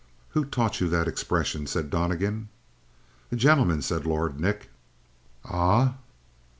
[0.29, 2.49] "Who taught you that expression?" said Donnegan.
[3.31, 4.71] "A gentleman," said Lord Nick.
[5.45, 5.93] "Ah?"